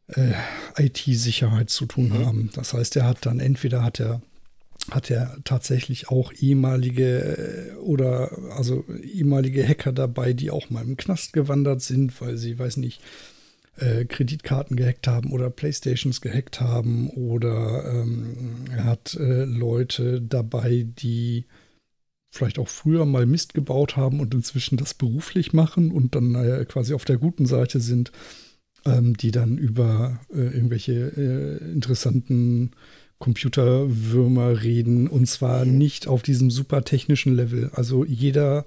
[0.07, 0.33] äh,
[0.77, 2.25] IT-Sicherheit zu tun mhm.
[2.25, 2.49] haben.
[2.53, 4.21] Das heißt, er hat dann entweder hat er
[4.91, 10.97] hat er tatsächlich auch ehemalige äh, oder also ehemalige Hacker dabei, die auch mal im
[10.97, 13.01] Knast gewandert sind, weil sie, weiß nicht,
[13.77, 20.87] äh, Kreditkarten gehackt haben oder Playstations gehackt haben oder ähm, er hat äh, Leute dabei,
[20.87, 21.45] die
[22.29, 26.65] vielleicht auch früher mal Mist gebaut haben und inzwischen das beruflich machen und dann äh,
[26.65, 28.11] quasi auf der guten Seite sind,
[28.85, 32.71] ähm, die dann über äh, irgendwelche interessanten
[33.19, 35.77] Computerwürmer reden und zwar mhm.
[35.77, 37.71] nicht auf diesem super technischen Level.
[37.73, 38.65] Also jeder,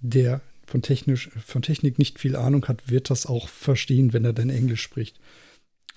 [0.00, 4.34] der von, technisch, von Technik nicht viel Ahnung hat, wird das auch verstehen, wenn er
[4.34, 5.18] denn Englisch spricht.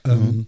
[0.06, 0.12] Mhm.
[0.12, 0.47] Ähm,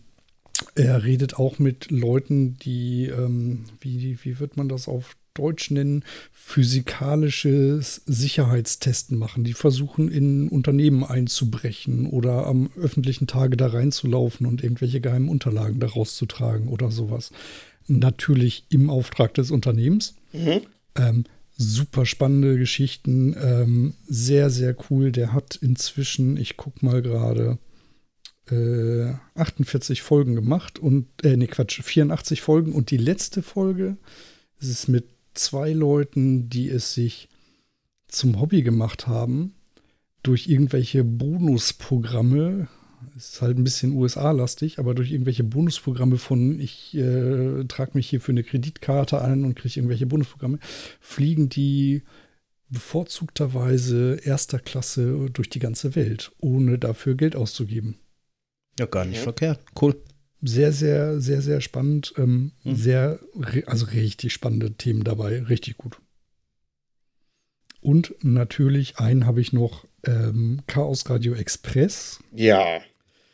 [0.75, 6.03] er redet auch mit Leuten, die, ähm, wie, wie wird man das auf Deutsch nennen,
[6.31, 9.43] physikalisches Sicherheitstesten machen.
[9.43, 15.79] Die versuchen in Unternehmen einzubrechen oder am öffentlichen Tage da reinzulaufen und irgendwelche geheimen Unterlagen
[15.79, 17.31] daraus zu tragen oder sowas.
[17.87, 20.15] Natürlich im Auftrag des Unternehmens.
[20.31, 20.61] Mhm.
[20.95, 21.23] Ähm,
[21.57, 25.11] super spannende Geschichten, ähm, sehr, sehr cool.
[25.11, 27.57] Der hat inzwischen, ich guck mal gerade,
[28.49, 33.97] äh, 48 Folgen gemacht und, äh, nee, Quatsch, 84 Folgen und die letzte Folge
[34.59, 37.29] ist es mit zwei Leuten, die es sich
[38.07, 39.55] zum Hobby gemacht haben,
[40.21, 42.67] durch irgendwelche Bonusprogramme,
[43.17, 48.21] ist halt ein bisschen USA-lastig, aber durch irgendwelche Bonusprogramme von, ich äh, trage mich hier
[48.21, 50.59] für eine Kreditkarte ein und kriege irgendwelche Bonusprogramme,
[50.99, 52.03] fliegen die
[52.69, 57.97] bevorzugterweise erster Klasse durch die ganze Welt, ohne dafür Geld auszugeben.
[58.79, 59.23] Ja, gar nicht ja.
[59.23, 59.59] verkehrt.
[59.79, 59.95] Cool.
[60.45, 62.13] Sehr, sehr, sehr, sehr spannend.
[62.17, 62.75] Ähm, mhm.
[62.75, 63.19] Sehr,
[63.65, 65.41] also richtig spannende Themen dabei.
[65.43, 65.97] Richtig gut.
[67.79, 72.19] Und natürlich einen habe ich noch ähm, Chaos Radio Express.
[72.33, 72.81] Ja,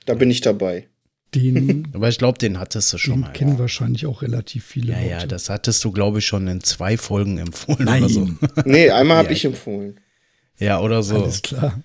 [0.05, 0.87] da bin ich dabei.
[1.33, 3.33] Den, Aber ich glaube, den hattest du schon den mal.
[3.33, 3.59] kennen ja.
[3.59, 4.93] wahrscheinlich auch relativ viele.
[4.93, 5.09] Ja, Leute.
[5.09, 8.03] ja, das hattest du, glaube ich, schon in zwei Folgen empfohlen Nein.
[8.03, 8.29] oder so.
[8.65, 9.99] Nee, einmal habe ich empfohlen.
[10.59, 11.23] Ja, oder so.
[11.23, 11.81] Alles klar.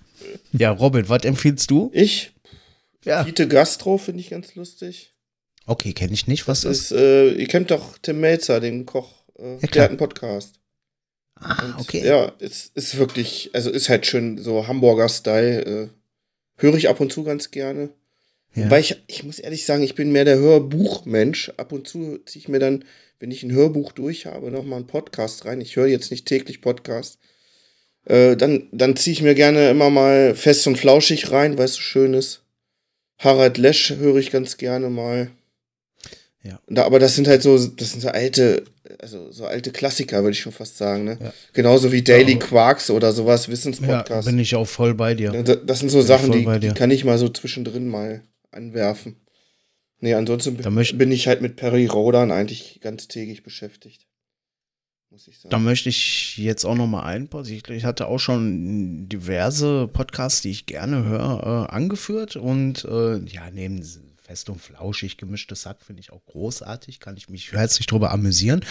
[0.51, 1.89] Ja, Robin, was empfiehlst du?
[1.93, 2.31] Ich?
[3.03, 3.23] Ja.
[3.23, 5.14] Fiete Gastro finde ich ganz lustig.
[5.65, 6.47] Okay, kenne ich nicht.
[6.47, 6.91] Was das ist?
[6.91, 9.23] ist äh, ihr kennt doch Tim Melzer, den Koch.
[9.37, 10.59] Äh, ja, der hat einen Podcast.
[11.35, 12.05] Ah, Und, okay.
[12.05, 15.65] Ja, es ist wirklich, also ist halt schön so Hamburger-Style.
[15.65, 15.87] Äh,
[16.57, 17.89] höre ich ab und zu ganz gerne.
[18.53, 18.69] Ja.
[18.69, 21.51] Weil ich, ich muss ehrlich sagen, ich bin mehr der Hörbuchmensch.
[21.57, 22.85] Ab und zu ziehe ich mir dann,
[23.19, 25.61] wenn ich ein Hörbuch durch habe, nochmal einen Podcast rein.
[25.61, 27.19] Ich höre jetzt nicht täglich Podcast.
[28.05, 31.73] Äh, dann dann ziehe ich mir gerne immer mal fest und flauschig rein, weil es
[31.73, 32.43] so schön ist.
[33.17, 35.31] Harald Lesch höre ich ganz gerne mal.
[36.45, 36.59] Ja.
[36.67, 38.63] Da, aber das sind halt so, das sind so alte,
[38.99, 41.03] also so alte Klassiker, würde ich schon fast sagen.
[41.03, 41.17] Ne?
[41.19, 41.33] Ja.
[41.53, 44.27] Genauso wie Daily ja, Quarks oder sowas, Wissenspodcast.
[44.27, 45.31] Ja, bin ich auch voll bei dir.
[45.31, 49.15] Das sind so bin Sachen, die, die kann ich mal so zwischendrin mal anwerfen.
[49.99, 54.05] Nee, ansonsten bin ich halt mit Perry Rodan eigentlich ganz täglich beschäftigt.
[55.09, 55.49] Muss ich sagen.
[55.49, 57.55] Da möchte ich jetzt auch noch mal einpassen.
[57.55, 62.35] Ich, ich hatte auch schon diverse Podcasts, die ich gerne höre, äh, angeführt.
[62.35, 63.81] Und äh, ja, neben
[64.25, 66.99] fest und flauschig gemischtes Sack finde ich auch großartig.
[66.99, 68.61] Kann ich mich herzlich drüber amüsieren.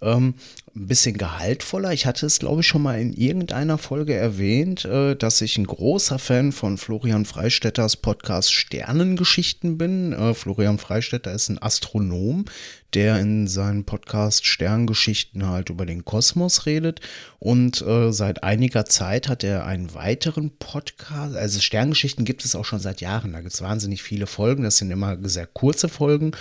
[0.00, 0.34] Ähm,
[0.74, 1.92] ein bisschen gehaltvoller.
[1.92, 5.66] Ich hatte es, glaube ich, schon mal in irgendeiner Folge erwähnt, äh, dass ich ein
[5.66, 10.12] großer Fan von Florian Freistetters Podcast Sternengeschichten bin.
[10.12, 12.46] Äh, Florian Freistetter ist ein Astronom,
[12.94, 17.00] der in seinem Podcast Sterngeschichten halt über den Kosmos redet.
[17.38, 21.36] Und äh, seit einiger Zeit hat er einen weiteren Podcast.
[21.36, 23.32] Also Sterngeschichten gibt es auch schon seit Jahren.
[23.32, 24.62] Da gibt es wahnsinnig viele Folgen.
[24.62, 26.32] Das sind immer sehr kurze Folgen.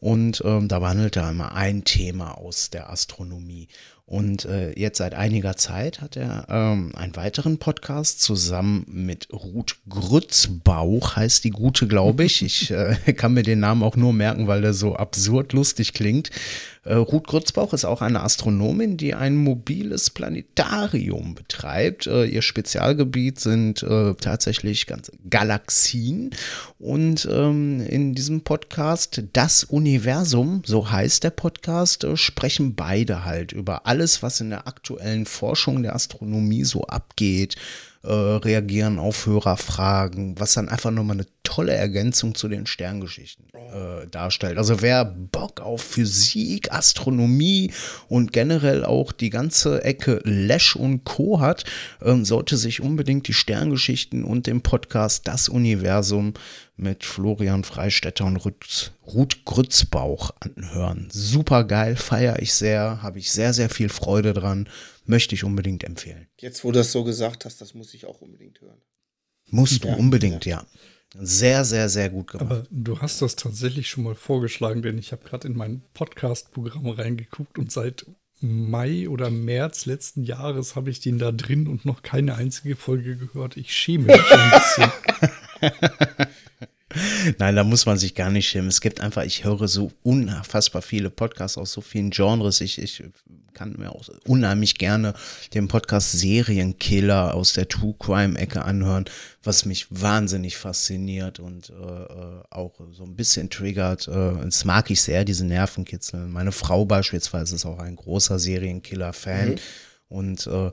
[0.00, 3.68] Und ähm, da behandelt er immer ein Thema aus der Astronomie.
[4.10, 9.76] Und äh, jetzt seit einiger Zeit hat er ähm, einen weiteren Podcast zusammen mit Ruth
[9.88, 12.42] Grützbauch, heißt die gute, glaube ich.
[12.42, 16.30] Ich äh, kann mir den Namen auch nur merken, weil der so absurd lustig klingt.
[16.82, 22.06] Äh, Ruth Grützbauch ist auch eine Astronomin, die ein mobiles Planetarium betreibt.
[22.06, 26.30] Äh, ihr Spezialgebiet sind äh, tatsächlich ganze Galaxien.
[26.78, 33.86] Und ähm, in diesem Podcast Das Universum, so heißt der Podcast, sprechen beide halt über
[33.86, 37.56] alles, was in der aktuellen Forschung der Astronomie so abgeht
[38.02, 44.06] äh, reagieren auf Hörerfragen, was dann einfach nochmal eine tolle Ergänzung zu den Sterngeschichten äh,
[44.08, 44.56] darstellt.
[44.56, 47.72] Also wer Bock auf Physik, Astronomie
[48.08, 51.40] und generell auch die ganze Ecke Lesch und Co.
[51.40, 51.64] hat,
[52.00, 56.34] äh, sollte sich unbedingt die Sterngeschichten und den Podcast Das Universum
[56.80, 61.08] mit Florian Freistetter und Ruth, Ruth Grützbauch anhören.
[61.12, 64.68] Super geil, feiere ich sehr, habe ich sehr, sehr viel Freude dran
[65.10, 66.28] möchte ich unbedingt empfehlen.
[66.38, 68.80] Jetzt, wo du das so gesagt hast, das muss ich auch unbedingt hören.
[69.50, 70.58] Musst du ja, unbedingt, ja.
[70.58, 70.66] ja.
[71.22, 72.50] Sehr, sehr, sehr gut gemacht.
[72.50, 76.88] Aber du hast das tatsächlich schon mal vorgeschlagen, denn ich habe gerade in mein Podcast-Programm
[76.88, 78.06] reingeguckt und seit
[78.40, 83.16] Mai oder März letzten Jahres habe ich den da drin und noch keine einzige Folge
[83.16, 83.56] gehört.
[83.56, 84.92] Ich schäme mich schon ein bisschen.
[87.38, 88.68] Nein, da muss man sich gar nicht schämen.
[88.68, 92.60] Es gibt einfach, ich höre so unfassbar viele Podcasts aus so vielen Genres.
[92.60, 93.04] Ich, ich
[93.54, 95.14] kann mir auch unheimlich gerne
[95.54, 99.04] den Podcast Serienkiller aus der True Crime Ecke anhören,
[99.42, 104.08] was mich wahnsinnig fasziniert und äh, äh auch so ein bisschen triggert.
[104.08, 106.26] Äh, das mag ich sehr, diese Nervenkitzel.
[106.26, 109.50] Meine Frau beispielsweise ist auch ein großer Serienkiller-Fan.
[109.50, 109.58] Mhm.
[110.08, 110.72] Und äh,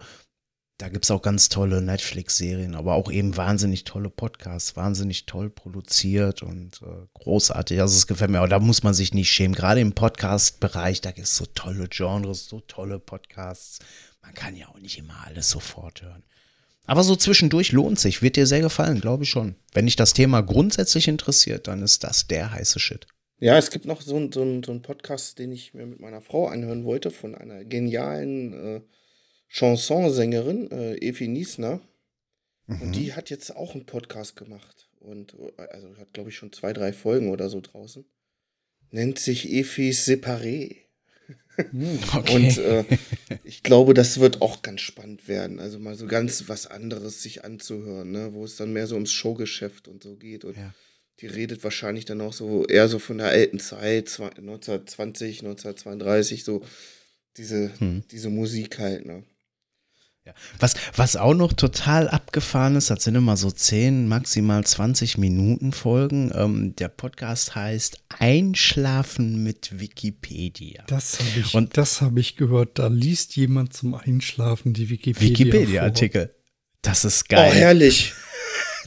[0.80, 5.50] Da gibt es auch ganz tolle Netflix-Serien, aber auch eben wahnsinnig tolle Podcasts, wahnsinnig toll
[5.50, 7.82] produziert und äh, großartig.
[7.82, 9.56] Also es gefällt mir, aber da muss man sich nicht schämen.
[9.56, 13.80] Gerade im Podcast-Bereich, da gibt es so tolle Genres, so tolle Podcasts.
[14.22, 16.24] Man kann ja auch nicht immer alles sofort hören.
[16.86, 19.56] Aber so zwischendurch lohnt sich, wird dir sehr gefallen, glaube ich schon.
[19.74, 23.08] Wenn dich das Thema grundsätzlich interessiert, dann ist das der heiße Shit.
[23.40, 26.00] Ja, es gibt noch so, ein, so, ein, so einen Podcast, den ich mir mit
[26.00, 28.82] meiner Frau anhören wollte, von einer genialen äh,
[29.48, 31.82] Chansonsängerin, äh, Evi Niesner.
[32.68, 32.82] Mhm.
[32.82, 34.90] Und die hat jetzt auch einen Podcast gemacht.
[35.00, 38.06] Und also hat, glaube ich, schon zwei, drei Folgen oder so draußen.
[38.92, 40.88] Nennt sich Efis Separé.
[41.58, 42.36] Hm, okay.
[42.36, 42.86] Und äh,
[43.44, 45.60] ich glaube, das wird auch ganz spannend werden.
[45.60, 48.34] Also mal so ganz was anderes sich anzuhören, ne?
[48.34, 50.46] wo es dann mehr so ums Showgeschäft und so geht.
[50.46, 50.74] Und ja.
[51.20, 56.64] die redet wahrscheinlich dann auch so eher so von der alten Zeit, 1920, 1932, so
[57.38, 58.04] diese, hm.
[58.12, 59.06] diese Musik halt.
[59.06, 59.24] Ne?
[60.28, 60.34] Ja.
[60.60, 65.72] Was, was auch noch total abgefahren ist, das sind immer so 10, maximal 20 Minuten
[65.72, 66.34] Folgen.
[66.36, 70.84] Ähm, der Podcast heißt Einschlafen mit Wikipedia.
[70.88, 72.78] Das habe ich, hab ich gehört.
[72.78, 75.30] Da liest jemand zum Einschlafen die Wikipedia.
[75.30, 76.36] Wikipedia-Artikel.
[76.82, 77.50] Das ist geil.
[77.50, 78.14] Oh, herrlich.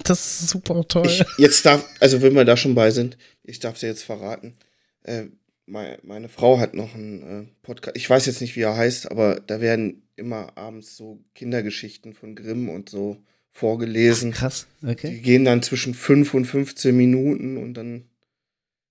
[0.03, 1.05] Das ist super toll.
[1.07, 4.57] Ich, jetzt darf, also wenn wir da schon bei sind, ich darf sie jetzt verraten.
[5.03, 5.25] Äh,
[5.71, 9.41] meine, Frau hat noch einen äh, Podcast, ich weiß jetzt nicht, wie er heißt, aber
[9.41, 13.17] da werden immer abends so Kindergeschichten von Grimm und so
[13.53, 14.33] vorgelesen.
[14.35, 15.11] Ach, krass, okay.
[15.11, 18.05] Die gehen dann zwischen 5 und 15 Minuten und dann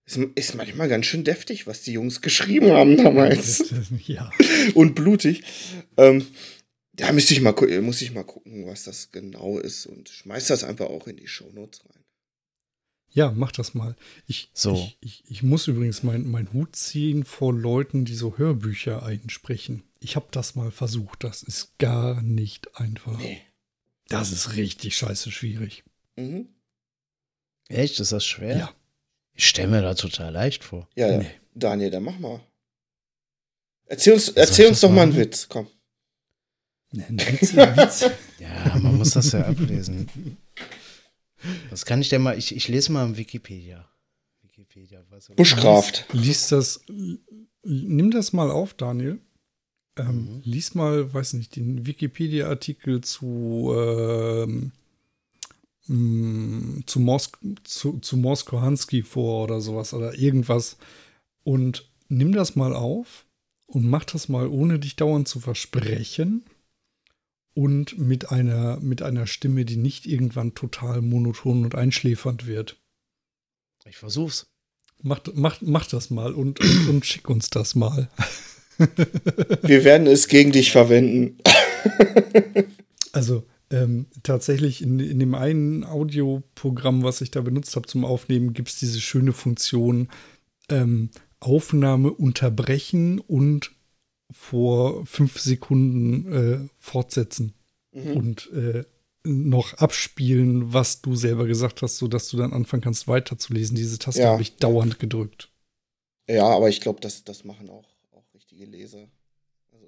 [0.06, 3.74] ist, ist manchmal ganz schön deftig, was die Jungs geschrieben haben damals.
[4.06, 4.32] ja.
[4.74, 5.44] und blutig.
[5.98, 6.26] Ähm,
[6.94, 10.64] da müsste ich mal, muss ich mal gucken, was das genau ist und schmeiß das
[10.64, 12.04] einfach auch in die Shownotes rein.
[13.12, 13.96] Ja, mach das mal.
[14.28, 14.74] Ich, so.
[14.74, 19.84] ich, ich, ich muss übrigens meinen mein Hut ziehen vor Leuten, die so Hörbücher einsprechen.
[20.00, 21.24] Ich habe das mal versucht.
[21.24, 23.18] Das ist gar nicht einfach.
[23.18, 23.42] Nee.
[24.08, 25.84] Das ist richtig scheiße schwierig.
[26.16, 26.50] Mhm.
[27.68, 28.00] Echt?
[28.00, 28.58] Ist das schwer?
[28.58, 28.74] Ja.
[29.36, 30.88] Ich stelle mir da total leicht vor.
[30.96, 31.18] Ja, ja.
[31.20, 31.32] Nee.
[31.54, 32.42] Daniel, dann mach mal.
[33.86, 35.68] Erzähl uns, erzähl uns doch mal einen Witz, komm.
[36.92, 38.02] Ein Witz, Witz.
[38.40, 40.38] ja, man muss das ja ablesen.
[41.70, 42.38] Was kann ich denn mal?
[42.38, 43.88] Ich, ich lese mal im Wikipedia.
[44.42, 46.06] Wikipedia was, Bushcraft.
[46.14, 46.82] Lies das.
[47.64, 49.20] Nimm das mal auf, Daniel.
[49.98, 50.42] Ähm, mhm.
[50.44, 54.72] Lies mal, weiß nicht, den Wikipedia-Artikel zu, ähm,
[55.88, 57.32] mm, zu, Mos
[57.64, 60.78] zu, zu Mosko Hansky vor oder sowas oder irgendwas.
[61.44, 63.26] Und nimm das mal auf
[63.66, 66.44] und mach das mal, ohne dich dauernd zu versprechen
[67.54, 72.78] und mit einer, mit einer Stimme, die nicht irgendwann total monoton und einschläfernd wird.
[73.86, 74.48] Ich versuch's.
[75.02, 78.10] Mach, mach, mach das mal und, und, und schick uns das mal.
[79.62, 81.38] Wir werden es gegen dich verwenden.
[83.12, 88.54] also ähm, tatsächlich in, in dem einen Audioprogramm, was ich da benutzt habe zum Aufnehmen,
[88.54, 90.10] gibt es diese schöne Funktion
[90.70, 91.10] ähm,
[91.40, 93.72] Aufnahme unterbrechen und
[94.32, 97.54] vor fünf Sekunden äh, fortsetzen
[97.92, 98.12] mhm.
[98.18, 98.84] und äh,
[99.24, 103.76] noch abspielen, was du selber gesagt hast, sodass du dann anfangen kannst, weiterzulesen.
[103.76, 104.30] Diese Taste ja.
[104.30, 105.50] habe ich dauernd gedrückt.
[106.28, 109.10] Ja, aber ich glaube, das, das machen auch, auch richtige Leser.
[109.72, 109.88] Also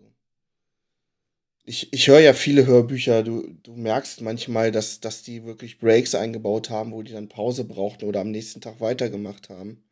[1.63, 3.23] ich, ich höre ja viele Hörbücher.
[3.23, 7.63] Du, du merkst manchmal, dass, dass die wirklich Breaks eingebaut haben, wo die dann Pause
[7.63, 9.83] brauchten oder am nächsten Tag weitergemacht haben.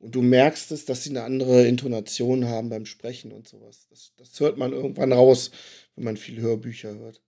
[0.00, 3.86] Und du merkst es, dass sie eine andere Intonation haben beim Sprechen und sowas.
[3.90, 5.50] Das, das hört man irgendwann raus,
[5.96, 7.20] wenn man viele Hörbücher hört.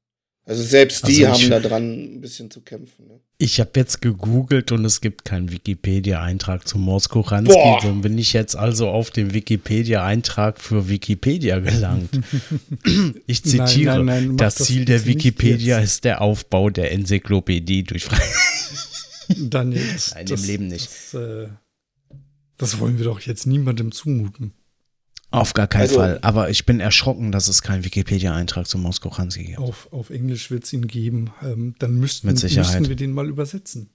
[0.46, 3.06] Also selbst die also haben da dran ein bisschen zu kämpfen.
[3.06, 3.20] Ne?
[3.38, 7.78] Ich habe jetzt gegoogelt und es gibt keinen Wikipedia-Eintrag zu Mosko Ransky.
[7.82, 12.10] So bin ich jetzt also auf den Wikipedia-Eintrag für Wikipedia gelangt.
[13.26, 17.84] ich zitiere, nein, nein, nein, das, das Ziel der Wikipedia ist der Aufbau der Enzyklopädie
[17.84, 18.08] durch
[19.38, 20.86] Daniel, das, Nein, im Leben nicht.
[20.86, 21.48] Das, äh
[22.60, 24.52] das wollen wir doch jetzt niemandem zumuten.
[25.32, 26.18] Auf gar keinen also, Fall.
[26.22, 29.58] Aber ich bin erschrocken, dass es keinen Wikipedia-Eintrag zu Moskau Kranski gibt.
[29.58, 31.30] Auf, auf Englisch wird es ihn geben.
[31.42, 33.90] Ähm, dann müssten, müssten wir den mal übersetzen.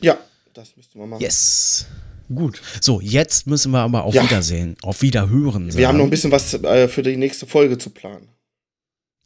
[0.00, 0.16] Ja,
[0.54, 1.20] das müssten wir machen.
[1.20, 1.86] Yes.
[2.32, 2.62] Gut.
[2.80, 4.22] So, jetzt müssen wir aber auf ja.
[4.22, 5.78] Wiedersehen, auf Wiederhören sagen.
[5.78, 8.28] Wir haben noch ein bisschen was äh, für die nächste Folge zu planen.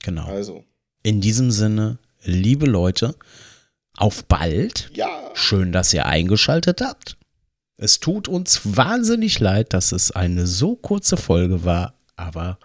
[0.02, 0.26] Genau.
[0.26, 0.64] Also.
[1.02, 3.14] In diesem Sinne, liebe Leute,
[3.96, 4.90] auf bald.
[4.94, 5.30] Ja.
[5.34, 7.16] Schön, dass ihr eingeschaltet habt.
[7.78, 12.58] Es tut uns wahnsinnig leid, dass es eine so kurze Folge war, aber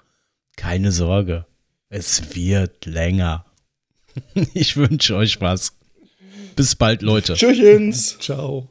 [0.56, 1.46] keine Sorge,
[1.90, 3.46] es wird länger.
[4.54, 5.78] Ich wünsche euch was.
[6.58, 7.34] Bis bald, Leute.
[7.34, 8.18] Tschüss.
[8.20, 8.68] Ciao.